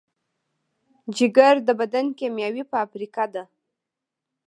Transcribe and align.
جگر 1.15 1.55
د 1.67 1.69
بدن 1.79 2.05
کیمیاوي 2.17 2.63
فابریکه 2.71 3.25
ده. 3.33 3.43